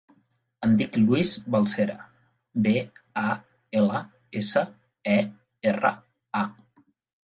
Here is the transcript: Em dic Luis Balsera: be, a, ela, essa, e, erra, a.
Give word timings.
Em 0.67 0.71
dic 0.79 0.95
Luis 1.01 1.33
Balsera: 1.57 1.99
be, 2.69 2.75
a, 3.27 3.37
ela, 3.85 4.03
essa, 4.45 4.69
e, 5.21 5.23
erra, 5.77 5.97
a. 6.45 6.49